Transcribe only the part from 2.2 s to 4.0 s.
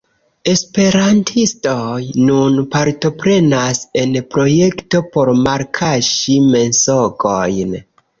nun partoprenas